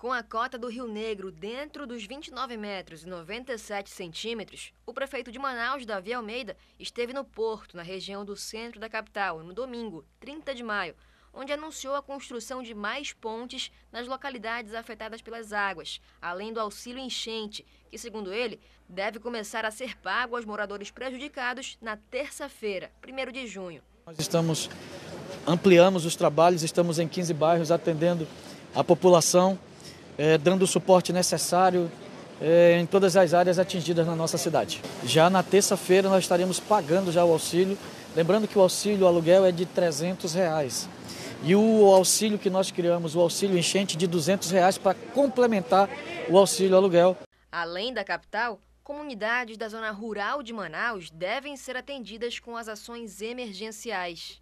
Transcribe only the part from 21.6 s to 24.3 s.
na terça-feira, 1 de junho. Nós